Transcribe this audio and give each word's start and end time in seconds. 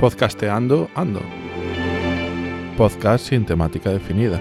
Podcasteando 0.00 0.88
Ando. 0.94 1.20
Podcast 2.78 3.26
sin 3.26 3.44
temática 3.44 3.90
definida. 3.90 4.40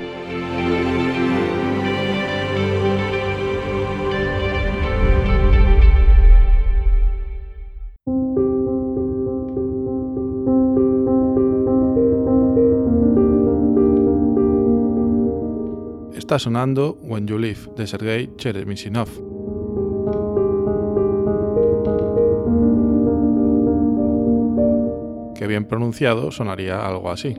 Está 16.13 16.39
sonando 16.39 16.98
When 17.02 17.27
You 17.27 17.38
Live 17.38 17.70
de 17.76 17.85
Sergei 17.85 18.30
Cheremisinov. 18.38 19.28
Que 25.40 25.48
bien 25.48 25.63
pronunciado 25.63 26.31
sonaría 26.31 26.85
algo 26.85 27.09
así. 27.09 27.38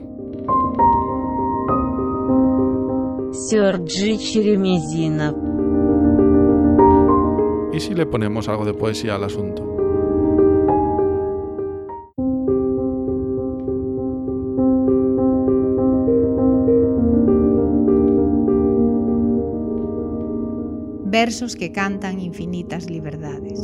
¿Y 7.71 7.79
si 7.79 7.93
le 7.93 8.07
ponemos 8.07 8.49
algo 8.49 8.65
de 8.65 8.73
poesía 8.73 9.13
al 9.13 9.23
asunto? 9.25 9.67
versos 21.11 21.55
que 21.55 21.71
cantan 21.71 22.19
infinitas 22.19 22.89
liberdades. 22.89 23.59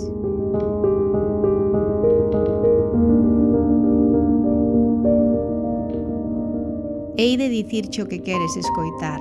hei 7.18 7.36
de 7.36 7.50
dicirche 7.50 8.04
o 8.04 8.08
que 8.08 8.20
queres 8.20 8.56
escoitar. 8.56 9.20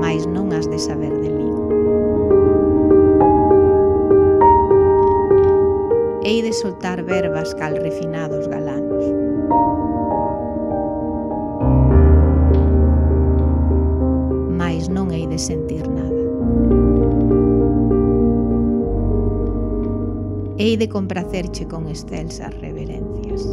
Mais 0.00 0.24
non 0.24 0.48
has 0.56 0.64
de 0.64 0.80
saber 0.80 1.12
de 1.20 1.28
mí. 1.28 1.50
Hei 6.24 6.40
de 6.40 6.52
soltar 6.56 7.04
verbas 7.04 7.52
cal 7.60 7.76
refinados 7.76 8.48
galanos. 8.48 9.04
Mais 14.56 14.88
non 14.88 15.12
hei 15.12 15.28
de 15.28 15.36
sentir 15.36 15.84
hei 20.64 20.78
de 20.78 20.88
compracerche 20.88 21.66
con 21.66 21.88
excelsas 21.88 22.54
reverencias. 22.58 23.44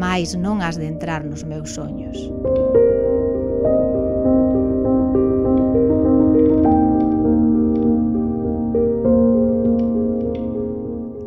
Mais 0.00 0.32
non 0.32 0.64
has 0.64 0.80
de 0.80 0.88
entrar 0.88 1.28
nos 1.28 1.44
meus 1.44 1.76
soños. 1.76 2.16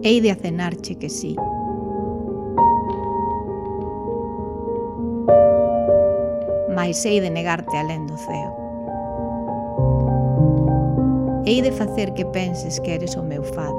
Hei 0.02 0.26
de 0.26 0.34
acenarche 0.34 0.98
que 0.98 1.10
sí. 1.14 1.38
Mais 6.74 6.98
hei 7.06 7.22
de 7.22 7.30
negarte 7.30 7.78
alén 7.78 8.10
do 8.10 8.18
ceo 8.18 8.61
hei 11.52 11.62
de 11.62 11.72
facer 11.74 12.14
que 12.14 12.24
penses 12.24 12.80
que 12.80 12.92
eres 12.92 13.18
o 13.18 13.24
meu 13.24 13.44
fado. 13.44 13.76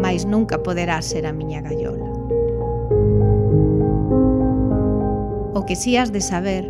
Mais 0.00 0.24
nunca 0.24 0.58
poderás 0.58 1.04
ser 1.04 1.26
a 1.26 1.32
miña 1.32 1.60
gallola. 1.60 2.08
O 5.52 5.60
que 5.66 5.76
si 5.76 5.98
has 5.98 6.10
de 6.10 6.22
saber 6.22 6.64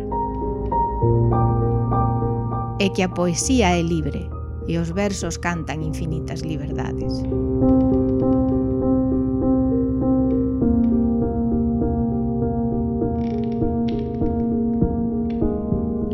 é 2.81 2.89
que 2.89 3.03
a 3.03 3.09
poesía 3.09 3.71
é 3.71 3.81
libre 3.81 4.27
e 4.67 4.75
os 4.83 4.91
versos 4.91 5.39
cantan 5.39 5.79
infinitas 5.79 6.43
liberdades. 6.43 7.23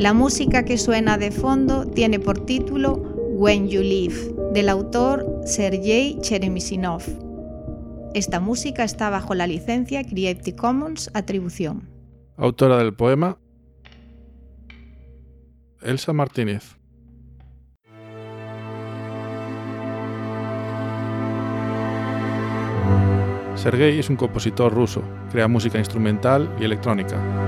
La 0.01 0.16
música 0.16 0.66
que 0.66 0.79
suena 0.79 1.19
de 1.19 1.29
fondo 1.29 1.85
tiene 1.85 2.19
por 2.19 2.44
título 2.44 2.95
When 3.35 3.67
You 3.69 3.84
Live, 3.84 4.34
del 4.51 4.67
autor 4.67 5.23
Sergei 5.45 6.17
Cheremisinov. 6.22 7.03
Esta 8.16 8.39
música 8.39 8.84
está 8.84 9.12
bajo 9.12 9.35
la 9.35 9.45
licencia 9.45 10.03
Creative 10.03 10.56
Commons 10.56 11.12
Atribución. 11.13 11.88
Autora 12.35 12.79
del 12.79 12.95
poema 12.95 13.38
Elsa 15.84 16.13
Martínez. 16.13 16.79
Sergei 23.53 24.00
es 24.00 24.09
un 24.09 24.16
compositor 24.16 24.73
ruso, 24.73 25.03
crea 25.31 25.47
música 25.47 25.78
instrumental 25.78 26.51
y 26.59 26.63
electrónica. 26.63 27.41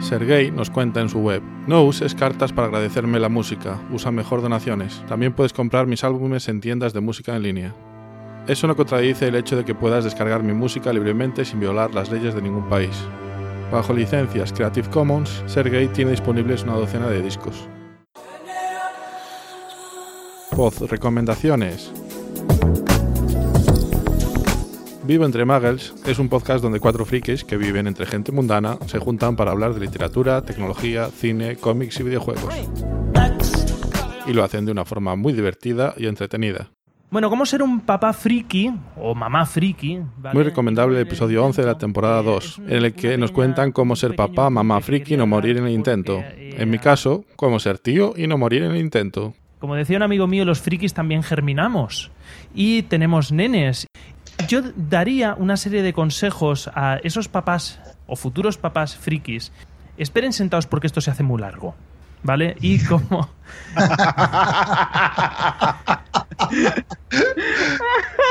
Sergey 0.00 0.50
nos 0.50 0.70
cuenta 0.70 1.00
en 1.00 1.08
su 1.08 1.18
web, 1.18 1.42
no 1.66 1.84
uses 1.84 2.14
cartas 2.14 2.52
para 2.52 2.68
agradecerme 2.68 3.20
la 3.20 3.28
música, 3.28 3.78
usa 3.92 4.10
mejor 4.10 4.40
donaciones. 4.40 5.02
También 5.06 5.34
puedes 5.34 5.52
comprar 5.52 5.86
mis 5.86 6.04
álbumes 6.04 6.48
en 6.48 6.60
tiendas 6.60 6.92
de 6.92 7.00
música 7.00 7.36
en 7.36 7.42
línea. 7.42 7.74
Eso 8.46 8.66
no 8.66 8.76
contradice 8.76 9.28
el 9.28 9.36
hecho 9.36 9.56
de 9.56 9.64
que 9.64 9.74
puedas 9.74 10.04
descargar 10.04 10.42
mi 10.42 10.54
música 10.54 10.92
libremente 10.92 11.44
sin 11.44 11.60
violar 11.60 11.94
las 11.94 12.10
leyes 12.10 12.34
de 12.34 12.42
ningún 12.42 12.68
país. 12.68 12.96
Bajo 13.70 13.92
licencias 13.92 14.52
Creative 14.52 14.88
Commons, 14.88 15.44
Sergey 15.46 15.88
tiene 15.88 16.12
disponibles 16.12 16.64
una 16.64 16.74
docena 16.74 17.08
de 17.08 17.22
discos. 17.22 17.68
Voz 20.56 20.80
recomendaciones. 20.80 21.92
Vivo 25.10 25.24
entre 25.24 25.44
Muggles 25.44 25.92
es 26.06 26.20
un 26.20 26.28
podcast 26.28 26.62
donde 26.62 26.78
cuatro 26.78 27.04
frikis 27.04 27.42
que 27.42 27.56
viven 27.56 27.88
entre 27.88 28.06
gente 28.06 28.30
mundana 28.30 28.78
se 28.86 29.00
juntan 29.00 29.34
para 29.34 29.50
hablar 29.50 29.74
de 29.74 29.80
literatura, 29.80 30.40
tecnología, 30.42 31.08
cine, 31.08 31.56
cómics 31.56 31.98
y 31.98 32.04
videojuegos. 32.04 32.54
Y 34.28 34.32
lo 34.32 34.44
hacen 34.44 34.66
de 34.66 34.70
una 34.70 34.84
forma 34.84 35.16
muy 35.16 35.32
divertida 35.32 35.94
y 35.96 36.06
entretenida. 36.06 36.70
Bueno, 37.10 37.28
¿cómo 37.28 37.44
ser 37.44 37.60
un 37.60 37.80
papá 37.80 38.12
friki 38.12 38.72
o 38.98 39.16
mamá 39.16 39.46
friki? 39.46 39.98
¿vale? 40.16 40.32
Muy 40.32 40.44
recomendable 40.44 41.00
el 41.00 41.08
episodio 41.08 41.44
11 41.44 41.60
de 41.60 41.66
la 41.66 41.76
temporada 41.76 42.22
2, 42.22 42.60
en 42.68 42.84
el 42.84 42.94
que 42.94 43.18
nos 43.18 43.32
cuentan 43.32 43.72
cómo 43.72 43.96
ser 43.96 44.14
papá, 44.14 44.48
mamá 44.48 44.80
friki 44.80 45.14
y 45.14 45.16
no 45.16 45.26
morir 45.26 45.56
en 45.56 45.66
el 45.66 45.72
intento. 45.72 46.22
En 46.36 46.70
mi 46.70 46.78
caso, 46.78 47.24
cómo 47.34 47.58
ser 47.58 47.80
tío 47.80 48.14
y 48.16 48.28
no 48.28 48.38
morir 48.38 48.62
en 48.62 48.70
el 48.70 48.76
intento. 48.76 49.34
Como 49.60 49.74
decía 49.74 49.98
un 49.98 50.04
amigo 50.04 50.26
mío, 50.26 50.46
los 50.46 50.62
frikis 50.62 50.94
también 50.94 51.22
germinamos 51.22 52.10
y 52.54 52.82
tenemos 52.84 53.30
nenes. 53.30 53.86
Yo 54.50 54.62
daría 54.74 55.36
una 55.36 55.56
serie 55.56 55.80
de 55.80 55.92
consejos 55.92 56.68
a 56.74 56.98
esos 57.04 57.28
papás 57.28 57.78
o 58.08 58.16
futuros 58.16 58.58
papás 58.58 58.96
frikis. 58.96 59.52
Esperen 59.96 60.32
sentados 60.32 60.66
porque 60.66 60.88
esto 60.88 61.00
se 61.00 61.12
hace 61.12 61.22
muy 61.22 61.40
largo. 61.40 61.76
¿Vale? 62.24 62.56
Y 62.60 62.84
como. 62.84 63.30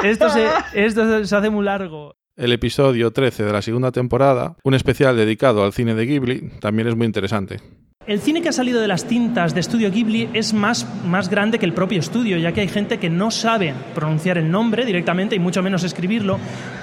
esto, 0.03 0.29
se, 0.29 0.50
esto 0.74 1.24
se 1.24 1.35
hace 1.38 1.50
muy 1.50 1.63
largo. 1.63 2.18
El 2.35 2.52
episodio 2.52 3.13
13 3.13 3.46
de 3.46 3.53
la 3.53 3.62
segunda 3.62 3.94
temporada, 3.94 4.58
un 4.66 4.74
especial 4.74 5.16
dedicado 5.16 5.63
al 5.63 5.72
cine 5.72 5.96
de 5.96 6.06
Ghibli, 6.06 6.50
también 6.59 6.90
es 6.90 6.97
muy 6.97 7.05
interesante. 7.05 7.61
El 8.09 8.22
cine 8.22 8.41
que 8.41 8.50
ha 8.50 8.53
salido 8.53 8.82
de 8.82 8.88
las 8.88 9.06
tintas 9.06 9.53
de 9.53 9.59
Estudio 9.59 9.91
Ghibli 9.91 10.32
es 10.34 10.52
más, 10.52 10.88
más 11.06 11.29
grande 11.29 11.59
que 11.59 11.66
el 11.67 11.73
propio 11.73 12.00
estudio, 12.00 12.40
ya 12.40 12.52
que 12.53 12.61
hay 12.61 12.67
gente 12.67 12.97
que 12.97 13.08
no 13.08 13.29
sabe 13.29 13.76
pronunciar 13.94 14.40
el 14.40 14.50
nombre 14.50 14.84
directamente 14.84 15.35
y 15.35 15.40
mucho 15.40 15.61
menos 15.61 15.84
escribirlo, 15.84 16.40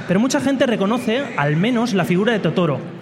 pero 0.06 0.20
mucha 0.20 0.40
gente 0.40 0.66
reconoce 0.66 1.24
al 1.36 1.56
menos 1.56 1.94
la 1.94 2.04
figura 2.04 2.32
de 2.32 2.38
Totoro. 2.38 2.95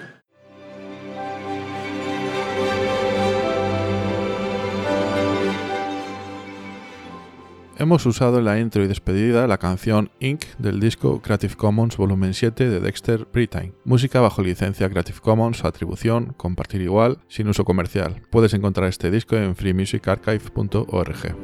Hemos 7.77 8.07
usado 8.07 8.39
en 8.39 8.45
la 8.45 8.61
intro 8.61 8.85
y 8.85 8.87
despedida 8.87 9.49
la 9.49 9.59
canción 9.59 10.13
Inc. 10.21 10.45
del 10.59 10.79
disco 10.79 11.21
Creative 11.21 11.57
Commons 11.57 11.97
Volumen 11.97 12.33
7 12.33 12.71
de 12.71 12.79
Dexter 12.79 13.27
Britain. 13.33 13.75
Música 13.85 14.21
bajo 14.21 14.43
licencia 14.43 14.89
Creative 14.89 15.19
Commons, 15.21 15.65
atribución, 15.65 16.35
compartir 16.37 16.83
igual, 16.83 17.19
sin 17.27 17.49
uso 17.49 17.65
comercial. 17.65 18.23
Puedes 18.31 18.55
encontrar 18.55 18.89
este 18.89 19.11
disco 19.11 19.35
en 19.35 19.57
freemusicarchive.org. 19.57 21.37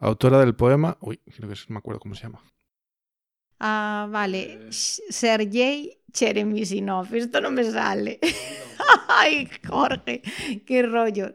Autora 0.00 0.40
del 0.40 0.56
poema. 0.56 0.98
Uy, 1.00 1.20
creo 1.36 1.48
que 1.48 1.54
no 1.54 1.74
me 1.74 1.78
acuerdo 1.78 2.00
cómo 2.00 2.16
se 2.16 2.24
llama. 2.24 2.42
Ah, 3.64 4.06
vale. 4.10 4.66
Sergei 4.70 5.96
Cheremisinov. 6.12 7.14
Esto 7.14 7.40
no 7.40 7.50
me 7.50 7.62
sale. 7.64 8.18
Ay, 9.08 9.48
Jorge, 9.64 10.20
qué 10.66 10.82
rollo. 10.82 11.30